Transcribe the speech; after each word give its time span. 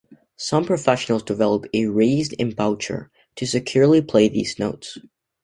Some 0.37 0.65
professionals 0.65 1.21
develop 1.21 1.65
a 1.75 1.85
"raised 1.85 2.33
embouchure" 2.39 3.11
to 3.35 3.45
securely 3.45 4.01
play 4.01 4.29
these 4.29 4.57
notes. 4.57 4.97